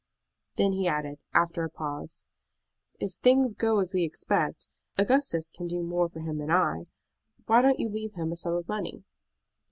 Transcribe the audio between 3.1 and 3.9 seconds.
things go